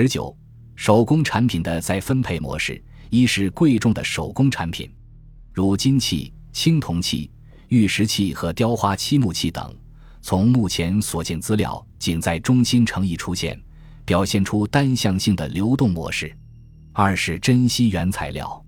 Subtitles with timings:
[0.00, 0.32] 十九，
[0.76, 4.88] 手工产品的再分配模式，一是贵重的手工产品，
[5.52, 7.28] 如金器、青铜器、
[7.66, 9.74] 玉石器和雕花漆木器等。
[10.22, 13.60] 从目前所见资料，仅在中心城邑出现，
[14.04, 16.32] 表现出单向性的流动模式。
[16.92, 18.64] 二是珍稀原材料，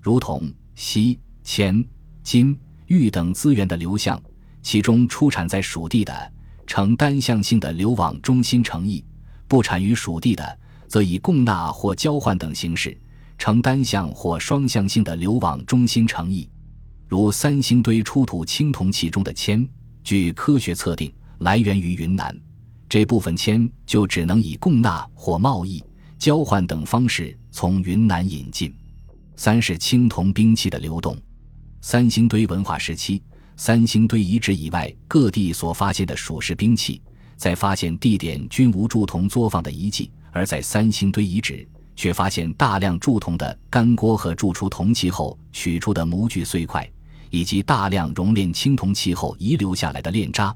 [0.00, 1.84] 如铜、锡、铅、
[2.22, 2.56] 金、
[2.86, 4.22] 玉等资源的流向，
[4.62, 6.32] 其中出产在属地的，
[6.68, 9.04] 呈单向性的流往中心城邑；
[9.48, 10.56] 不产于属地的，
[10.88, 12.98] 则以供纳或交换等形式，
[13.36, 16.48] 呈单向或双向性的流往中心城邑。
[17.06, 19.66] 如三星堆出土青铜器中的铅。
[20.04, 22.34] 据科学测定，来源于云南，
[22.88, 25.84] 这部分铅就只能以供纳或贸易、
[26.18, 28.74] 交换等方式从云南引进。
[29.36, 31.14] 三是青铜兵器的流动。
[31.82, 33.22] 三星堆文化时期，
[33.56, 37.02] 三星堆遗址以外各地所发现的属式兵器，
[37.36, 46.88] 在发现地点均无铸铜作坊的遗迹，而在三星堆遗址却发现大量铸铜的干锅和铸出铜器后取出的模具碎块。
[47.30, 50.54] 以及大量熔炼青铜器后遗留下来的炼渣，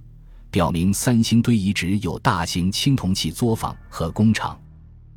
[0.51, 4.59] 表明三星堆遗址有大型青铜器作坊和工厂。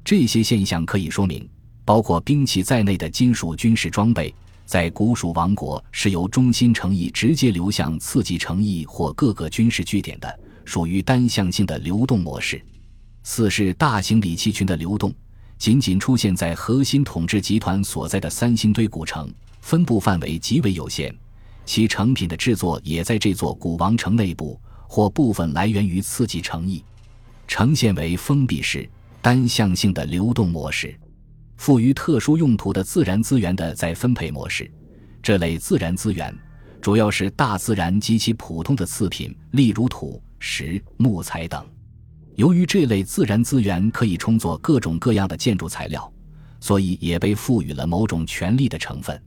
[0.03, 1.47] 这些现象可以说明，
[1.85, 4.35] 包括兵器在内的金属军事装备，
[4.65, 12.61] 在古蜀王国是由中心城邑直接流向次级城邑或各个军事据点的，属于单向性的流动模式。
[13.27, 15.11] 四是大型礼器群的流动，
[15.57, 19.27] 仅仅出现在核心统治集团所在的三星堆古城，
[19.61, 21.13] 分布范围极为有限。
[21.65, 26.85] 其成品的制作也在这座古王城内部，或部分来源于次级城邑，
[27.47, 28.87] 呈现为封闭式、
[29.23, 30.95] 单向性的流动模式。
[31.57, 34.71] 赋予特殊用途的自然资源的再分配模式，
[35.23, 36.31] 这类自然资源
[36.79, 41.65] 主要是大自然及其普通的次品，例如土、石、木材等。
[42.35, 46.11] 由于这类自然资源可以充作各种各样的建筑材料，
[46.59, 49.21] 所以也被赋予了某种权力的成分。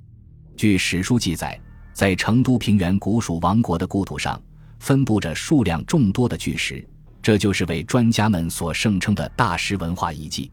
[0.56, 1.60] 据史书记载。
[1.94, 4.40] 在成都平原古蜀王国的故土上，
[4.78, 6.86] 分布着数量众多的巨石，
[7.20, 10.48] 这就是为专家们所盛称的大石文化遗迹。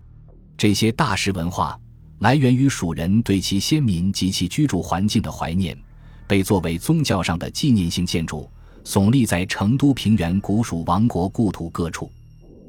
[0.57, 1.79] 这些大石文化
[2.17, 5.77] 来源于蜀人对其先民及其居住环境的怀念，
[6.25, 8.49] 被作为宗教上的纪念性建筑
[8.83, 12.11] 耸立在成都平原古蜀王国故土各处。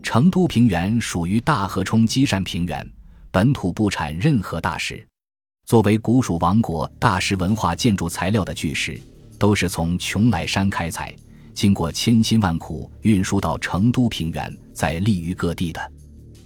[0.07, 2.89] 成都平原属于大河冲积善平原，
[3.33, 5.05] 本土不产任何大石。
[5.67, 9.01] 作为古蜀王国大石文化建筑材料的巨石，
[9.37, 11.13] 都是从邛崃山开采，
[11.55, 15.93] 经过千辛万苦运输到成都平原，再立于各地的。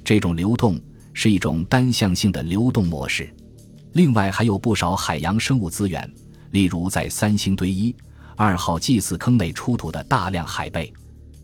[0.02, 0.80] 这种流动
[1.12, 3.30] 是一种单向性的流动模式。
[3.92, 6.10] 另外，还有不少海洋生物资源，
[6.52, 7.94] 例如在三星堆一、
[8.36, 10.90] 二号祭祀坑内出土的大量海贝。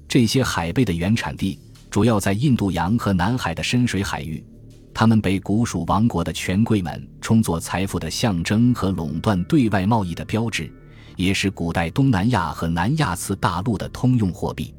[0.08, 1.58] 这些海贝的原产地
[1.96, 4.44] 主要在印度洋和南海的深水海域。
[4.92, 10.70] 他们被古蜀王国的权贵们充作财富的象征和垄断对外贸易的标志，
[11.16, 14.74] 也是古代东南亚和南亚次大陆的通用货币。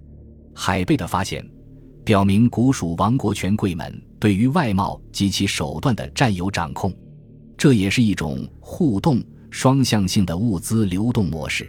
[0.54, 1.44] 海贝的发现，
[2.06, 6.94] 表明古蜀王国权贵们对于外贸及其手段的占有掌控，
[7.58, 11.68] 这也是一种互动双向性的物资流动模式。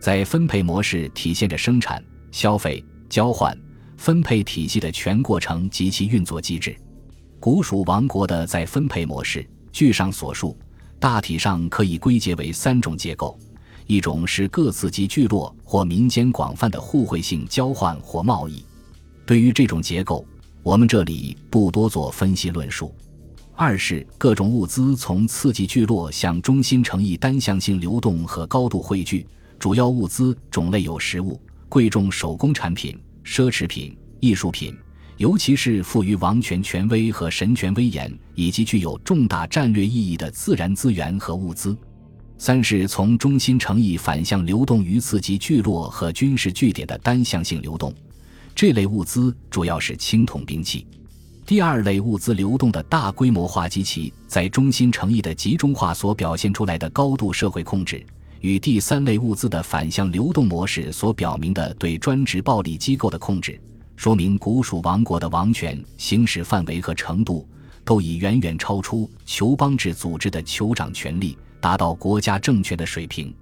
[0.00, 3.56] 在分配模式体现着生产、消费、交换、
[4.02, 6.76] 分配体系的全过程及其运作机制。
[7.38, 10.58] 古蜀王国的再分配模式，据上所述，
[10.98, 13.38] 大体上可以归结为三种结构：
[13.86, 18.64] 一种是各自级聚落或民间广泛的互惠性交换或贸易；
[19.24, 20.26] 对于这种结构，
[20.64, 22.92] 我们这里不多做分析论述；
[23.54, 29.24] 二是各种物资从次级聚落向中心城邑单向性流动和高度汇聚，
[29.60, 34.76] 主要物资种类有食物、贵重手工产品、奢侈品、艺术品。
[35.18, 41.76] 尤其是赋予王权权威和神权威严，以及具有重大战略意义的自然资源和物资；
[42.38, 47.94] 三是从中心城邑反向流动于次级聚落和军事据点的单向性流动，
[48.52, 50.86] 这类物资主要是青铜兵器。
[51.46, 58.04] 第二类物资流动的大规模化及其在中心城邑的集中化所表现出来的高度社会控制，
[58.42, 63.58] 与第三类物资的反向流动模式所表明的对专职暴力机构的控制。
[63.94, 67.48] 说明古蜀王国的王权行使范围和程度
[67.84, 73.32] 都已远远超出酋邦制组织的酋长权力，达到国家政权的水平。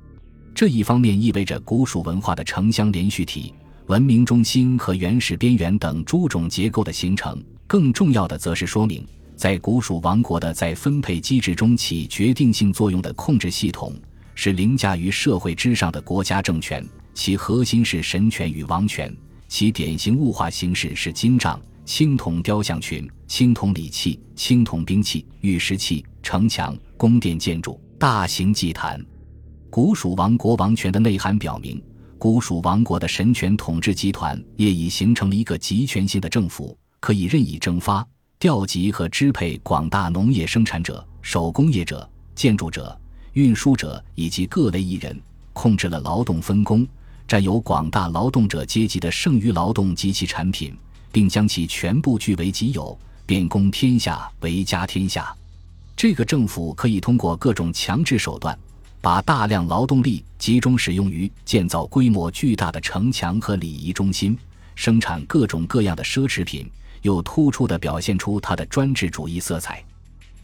[0.54, 3.54] 这一方面意味着古蜀文化的城乡连续体、
[3.86, 9.02] 文明中心和原始边缘等诸种结构的形成；更重要的则是说明，
[9.34, 13.94] 在古蜀王国的再分配机制中起决定性作用的控制系统
[14.42, 16.82] 是凌驾于社会之上的国家政权，
[17.12, 19.14] 其核心是神权与王权。
[19.48, 28.98] 其典型物化形式是金杖，青铜雕像群、青铜礼器、青铜兵器、玉石器、城墙、宫殿建筑、大型祭坛。
[29.68, 31.78] 古蜀王国王权的内涵表明，
[32.16, 38.02] 古蜀王国的神权统治集团业已形成了一个集权性的政府，可以任意征发、
[38.38, 42.98] 调集和支配广大农业生产者、手工业者、建筑者、
[43.32, 45.20] 运输者以及各类艺人，
[45.52, 46.86] 控制了劳动分工，
[47.28, 50.76] 占有广大劳动者阶级的剩余劳动及其产品，
[51.12, 55.34] 并将其全部据为己有，便公天下为家天下。
[55.96, 58.58] 这个政府可以通过各种强制手段。
[59.02, 64.36] 把大量劳动力集中使用于建造规模巨大的城墙和礼仪中心，
[64.74, 69.82] 生产各种各样的奢侈品，又突出地表现出它的专制主义色彩。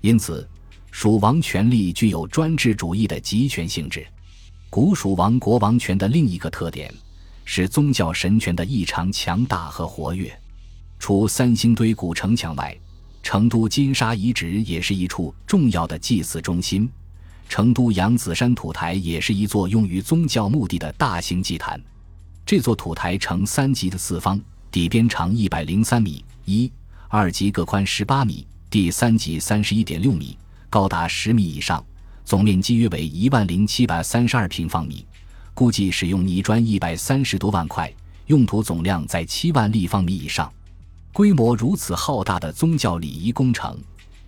[0.00, 0.49] 因此，
[0.98, 4.06] 蜀王权力具有专制主义的集权性质。
[4.70, 6.90] 古蜀王国王权的另一个特点
[7.44, 10.34] 是宗教神权的异常强大和活跃。
[10.98, 12.75] 除三星堆古城墙外，
[13.22, 16.88] 成都金沙遗址也是一处重要的祭祀中心。
[17.46, 21.78] 成都扬子山土台也是一座用于宗教目的的大型祭坛。
[22.46, 24.40] 这座土台呈三级的四方，
[24.70, 26.72] 底边长一百零三米，一、
[27.08, 30.38] 二级各宽十八米，第三级三十一点六米，
[30.76, 31.82] 高达十米以上，
[32.23, 35.06] 总面积约为一万零七百三十二平方米，
[35.55, 37.90] 估计使用泥砖一百三十多万块，
[38.26, 40.52] 用土总量在七万立方米以上。
[41.14, 43.75] 规模如此浩大的宗教礼仪工程，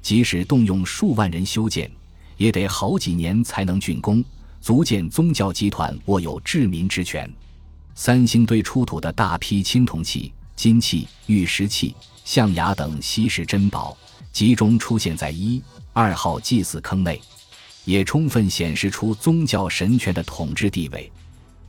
[0.01, 1.91] 即使动用数万人修建。
[2.39, 4.25] 也得好几年才能竣工，
[4.59, 7.31] 足见宗教集团握有治民之权。
[7.95, 11.95] 三星堆出土的大批青铜器、金器、玉石器、
[12.25, 13.95] 象牙等稀世珍宝，
[14.39, 15.61] 集中出现在一、
[15.93, 17.21] 二号祭祀坑内，
[17.85, 21.11] 也充分显示出宗教神权的统治地位。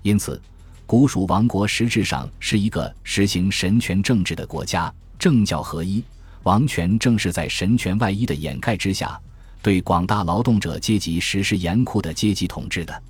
[0.04, 0.40] 因此，
[0.86, 6.04] 古蜀王国实质上是一个实行神权政治的国家，政教合一，
[6.44, 9.20] 王权正是在神权外衣的掩盖之下。
[9.64, 13.02] 对广大劳动者阶级实施严酷的阶级统治的。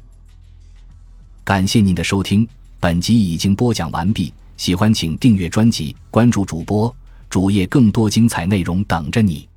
[1.44, 2.48] 感谢您的收听，
[2.80, 4.34] 本集已经播讲完毕。
[4.56, 6.96] 喜欢请订阅专辑，关注主播
[7.30, 9.49] 主页，更多精彩内容等着你。